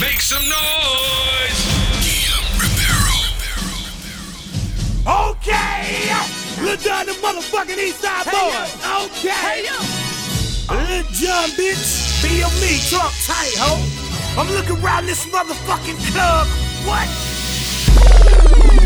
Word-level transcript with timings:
Make 0.00 0.22
some 0.22 0.42
noise! 0.48 1.60
Guillaume 2.00 2.56
Ribeiro. 2.56 3.20
Okay! 5.28 6.08
Lil 6.64 6.76
Jon 6.78 7.04
the 7.04 7.12
motherfucking 7.20 7.76
East 7.76 8.00
Side 8.00 8.24
boy. 8.24 8.64
Okay! 9.04 9.68
Lil 10.70 11.04
Jon, 11.12 11.50
bitch. 11.50 12.22
Be 12.22 12.42
on 12.42 12.52
me, 12.62 12.80
talk 12.88 13.12
tight, 13.26 13.54
ho. 13.58 13.76
I'm 14.40 14.48
looking 14.54 14.82
around 14.82 15.04
this 15.04 15.26
motherfucking 15.26 15.98
club. 16.12 16.46
What? 16.86 17.08
Bring 18.48 18.80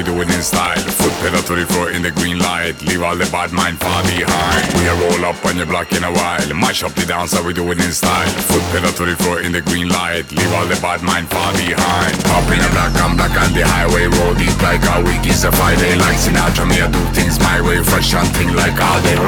we 0.00 0.04
do 0.04 0.16
it 0.24 0.32
in 0.32 0.40
style. 0.40 0.80
Foot 0.96 1.12
pedal 1.20 1.44
to 1.44 1.54
the 1.60 1.66
floor 1.68 1.92
in 1.92 2.00
the 2.00 2.10
green 2.10 2.40
light. 2.40 2.72
Leave 2.88 3.04
all 3.04 3.12
the 3.12 3.28
bad 3.28 3.52
mind 3.52 3.76
far 3.76 4.00
behind. 4.08 4.64
We 4.80 4.88
roll 4.88 5.28
up 5.28 5.36
on 5.44 5.60
your 5.60 5.68
block 5.68 5.92
in 5.92 6.04
a 6.04 6.12
while. 6.12 6.40
Mash 6.56 6.80
up 6.82 6.96
the 6.96 7.04
dance, 7.04 7.36
we 7.44 7.52
do 7.52 7.68
it 7.68 7.84
in 7.84 7.92
style. 7.92 8.32
Foot 8.48 8.64
pedal 8.72 8.92
to 8.96 9.04
the 9.04 9.16
floor 9.20 9.44
in 9.44 9.52
the 9.52 9.60
green 9.60 9.92
light. 9.92 10.24
Leave 10.32 10.52
all 10.56 10.64
the 10.64 10.80
bad 10.80 11.04
mind 11.04 11.28
far 11.28 11.52
behind. 11.52 12.16
Up 12.32 12.48
in 12.48 12.64
a 12.64 12.70
black, 12.72 12.96
I'm 12.96 13.12
black 13.12 13.36
on 13.36 13.52
the 13.52 13.60
highway. 13.60 14.08
Roll 14.08 14.32
deep 14.40 14.56
like 14.64 14.80
a 14.80 15.04
week 15.04 15.20
is 15.28 15.44
a 15.44 15.52
Friday. 15.52 15.92
Like 16.00 16.16
Sinatra, 16.16 16.64
me 16.64 16.80
I 16.80 16.88
do 16.88 17.02
things 17.12 17.36
my 17.36 17.60
way. 17.60 17.84
Fresh 17.84 18.16
and 18.16 18.30
thing 18.32 18.56
like 18.56 18.80
all 18.80 19.00
day. 19.04 19.20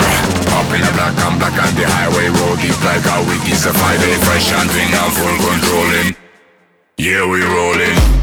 Up 0.57 0.73
in 0.73 0.81
a 0.81 0.93
black, 0.97 1.17
I'm 1.21 1.37
black 1.37 1.57
on 1.61 1.73
the 1.76 1.85
highway. 1.85 2.33
Roll 2.33 2.57
deep 2.57 2.81
like 2.81 3.05
a 3.05 3.21
week 3.29 3.45
is 3.52 3.69
a 3.69 3.76
Friday. 3.76 4.14
Fresh 4.25 4.57
and 4.57 4.71
thing, 4.73 4.88
I'm 4.88 5.12
full 5.12 5.37
controlling. 5.37 6.17
Yeah, 6.97 7.29
we 7.29 7.45
rolling. 7.45 8.22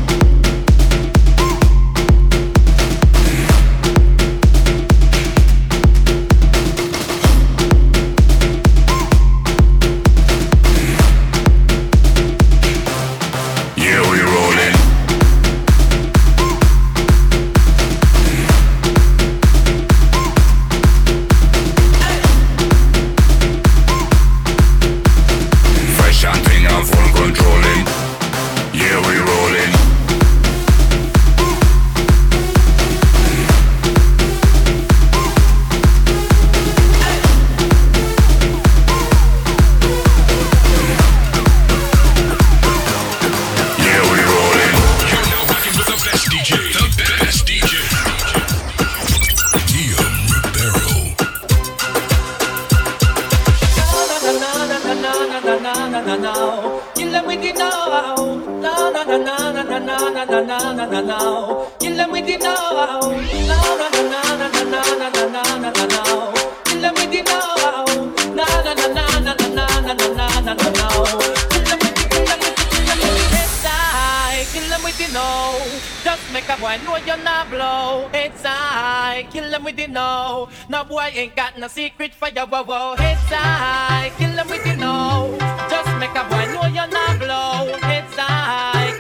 with 74.98 75.14
the. 75.14 76.02
Just 76.04 76.34
make 76.34 76.50
a 76.50 76.58
boy 76.58 76.78
know 76.84 76.98
you're 77.06 77.24
not 77.24 77.50
blow. 77.50 78.10
It's 78.14 78.42
I 78.46 79.28
kill 79.32 79.50
them 79.52 79.64
with 79.64 79.76
the 79.76 79.88
know. 79.88 80.50
Now 80.70 80.84
boy 80.84 81.10
ain't 81.14 81.36
got 81.36 81.58
no 81.58 81.68
secret 81.68 82.14
for 82.14 82.30
your 82.30 82.48
whoa 82.48 82.64
whoa. 82.64 82.96
It's 82.98 83.32
I 83.32 84.12
kill 84.18 84.36
them 84.36 84.48
with 84.48 84.64
the 84.64 84.76
know. 84.76 85.38
Just 85.70 85.92
make 86.00 86.16
a 86.16 86.24
boy 86.30 86.46
know 86.54 86.68
you're 86.68 86.88
not 86.88 87.20
blow. 87.20 87.78
It's 87.84 88.16
I 88.18 88.99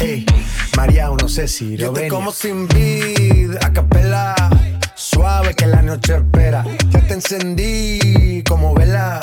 Ey, 0.00 0.24
María, 0.76 1.10
no 1.20 1.28
sé 1.28 1.48
si 1.48 1.76
lo 1.76 1.86
Yo 1.86 1.92
te 1.92 2.06
como 2.06 2.30
sin 2.30 2.68
vid, 2.68 3.56
a 3.60 3.72
capela. 3.72 4.34
Suave 4.94 5.54
que 5.54 5.66
la 5.66 5.82
noche 5.82 6.14
espera. 6.14 6.64
Ya 6.90 7.00
te 7.00 7.14
encendí 7.14 8.44
como 8.48 8.74
vela. 8.74 9.18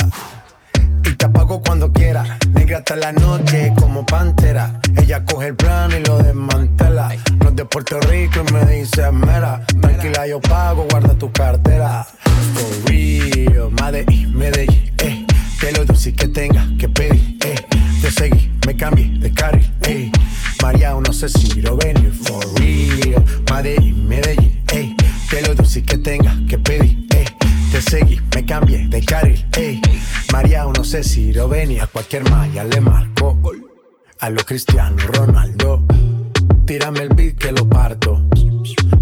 Y 1.05 1.13
te 1.15 1.25
apago 1.25 1.61
cuando 1.61 1.93
quiera. 1.93 2.37
Negra 2.53 2.79
hasta 2.79 2.97
la 2.97 3.13
noche 3.13 3.71
como 3.77 4.05
pantera. 4.05 4.81
Ella 4.97 5.23
coge 5.23 5.47
el 5.47 5.55
plan 5.55 5.91
y 5.91 6.03
lo 6.05 6.17
desmantela. 6.17 7.15
No 7.39 7.49
es 7.49 7.55
de 7.55 7.63
Puerto 7.63 7.97
Rico 8.01 8.43
y 8.45 8.51
me 8.51 8.65
dice 8.65 9.09
mera. 9.11 9.65
Tranquila, 9.79 10.27
yo 10.27 10.41
pago, 10.41 10.87
guarda 10.89 11.13
tu 11.13 11.31
cartera. 11.31 12.05
For 12.53 12.91
real, 12.91 13.71
Medellín, 13.81 14.37
Medellín, 14.37 14.91
eh. 14.97 15.25
Te 15.61 15.71
lo 15.71 15.85
doy 15.85 15.95
si 15.95 16.11
que 16.11 16.27
tenga 16.27 16.67
que 16.77 16.89
pedir, 16.89 17.37
eh. 17.45 17.65
Te 18.01 18.11
seguí, 18.11 18.51
me 18.67 18.75
cambié 18.75 19.07
de 19.19 19.31
carril, 19.33 19.73
eh 19.83 20.11
María, 20.65 20.95
no 20.95 21.13
sé 21.13 21.29
si 21.29 21.61
lo 21.61 21.77
venir 21.77 22.11
for 22.11 22.43
real. 22.59 23.23
Medellín, 23.51 24.07
Medellín, 24.07 24.63
ey. 24.73 24.95
De 25.29 25.41
lo 25.43 25.53
dulce 25.53 25.83
que 25.83 25.99
tenga 25.99 26.35
que 26.49 26.57
pedir, 26.57 27.05
ey. 27.15 27.27
Te 27.71 27.79
seguí, 27.83 28.19
me 28.33 28.43
cambié 28.43 28.87
de 28.87 29.05
carril, 29.05 29.45
ey. 29.55 29.79
María, 30.33 30.65
no 30.75 30.83
sé 30.83 31.03
si 31.03 31.31
lo 31.33 31.47
venir. 31.47 31.83
A 31.83 31.85
cualquier 31.85 32.27
malla 32.31 32.63
le 32.63 32.81
marco. 32.81 33.39
A 34.21 34.29
lo 34.31 34.43
Cristiano 34.43 34.97
Ronaldo. 35.13 35.85
Tírame 36.65 37.01
el 37.01 37.09
beat 37.09 37.37
que 37.37 37.51
lo 37.51 37.69
parto 37.69 38.27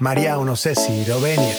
María, 0.00 0.36
no 0.36 0.54
sé 0.54 0.74
si 0.74 1.04
Rovenia. 1.04 1.54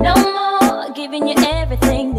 no 0.00 0.14
more 0.14 0.90
giving 0.94 1.28
you 1.28 1.34
everything. 1.38 2.15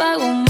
pago 0.00 0.32
más. 0.32 0.49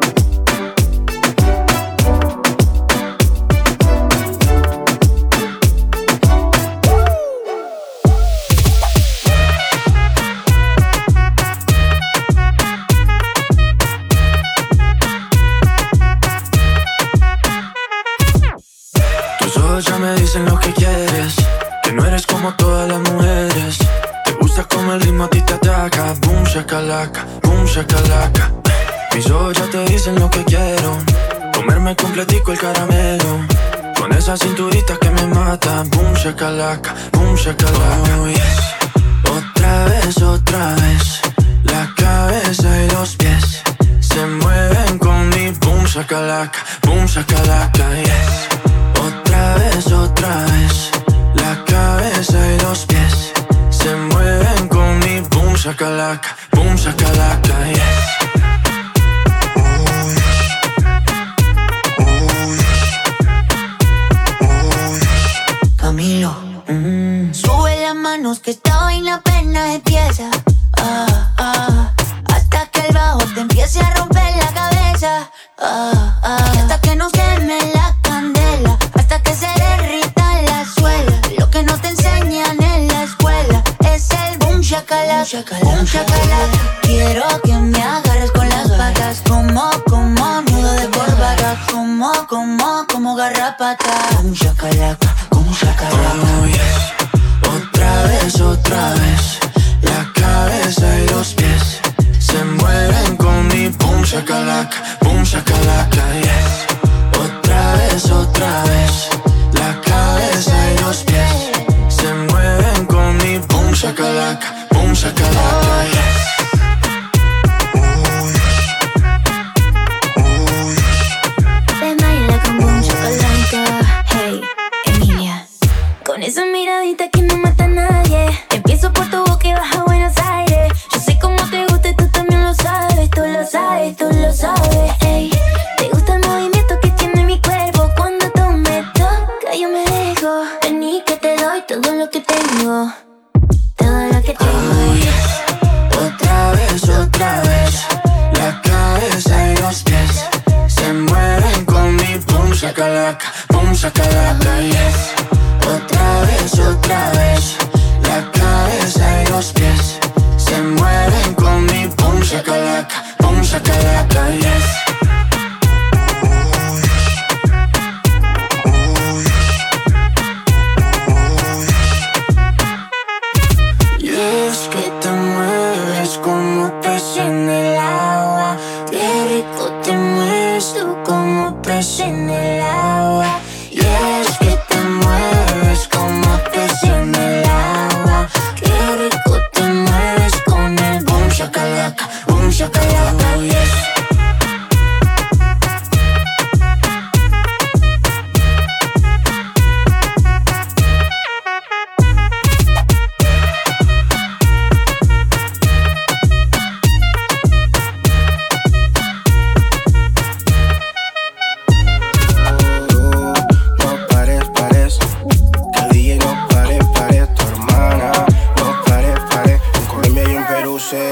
shakalaka, 36.41 36.91
boom 37.11 37.35
shakalaka. 37.35 38.17
Oh, 38.17 38.27
yes. 38.27 38.59
Otra 39.29 39.85
vez, 39.85 40.21
otra 40.23 40.75
vez, 40.75 41.21
la 41.63 41.93
cabeza 41.95 42.83
y 42.83 42.89
los 42.89 43.15
pies 43.15 43.61
se 43.99 44.25
mueven 44.25 44.97
con 44.97 45.29
mi 45.29 45.51
boom 45.61 45.85
shakalaka, 45.85 46.59
boom 46.83 47.05
shakalaka, 47.05 47.85
yes. 47.93 48.47
Otra 49.05 49.55
vez, 49.55 49.85
otra 49.91 50.45
vez, 50.51 50.91
la 51.35 51.63
cabeza 51.65 52.39
y 52.53 52.59
los 52.61 52.85
pies 52.87 53.33
se 53.69 53.95
mueven 53.95 54.67
con 54.67 54.99
mi 54.99 55.21
boom 55.29 55.53
shakalaka. 55.53 56.35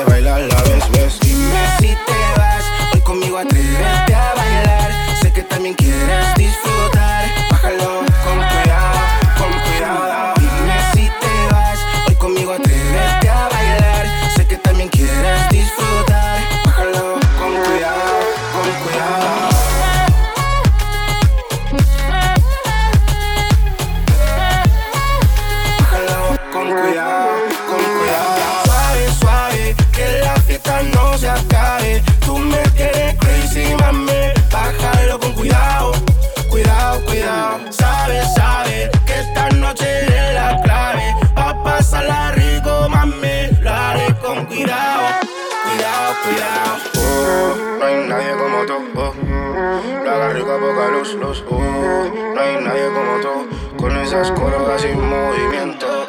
bailar 0.09 0.41
la 0.41 0.61
ves, 0.63 0.91
ves. 0.91 1.19
Dime 1.19 1.63
si 1.79 1.87
te 1.87 2.19
vas 2.37 2.65
hoy 2.93 3.01
conmigo 3.01 3.37
a 3.37 3.45
tres 3.45 3.68
Oh, 46.97 47.55
no 47.79 47.85
hay 47.85 48.07
nadie 48.07 48.31
como 48.33 48.65
tú. 48.65 48.73
Oh, 48.95 49.13
lo 50.03 50.11
a 50.11 50.59
poca 50.59 50.87
luz, 50.91 51.13
luz. 51.15 51.43
Oh, 51.49 52.11
no 52.35 52.41
hay 52.41 52.55
nadie 52.63 52.87
como 52.87 53.19
tú. 53.21 53.77
Con 53.77 53.97
esas 53.97 54.31
curvas 54.31 54.81
sin 54.81 54.99
movimiento. 54.99 56.05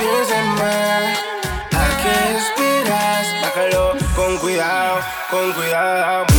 pies 0.00 0.30
en 0.30 0.48
¿A 1.78 1.86
qué 2.02 2.16
esperas? 2.38 3.26
Bájalo 3.42 3.94
con 4.16 4.38
cuidado, 4.38 5.00
con 5.30 5.52
cuidado. 5.52 6.29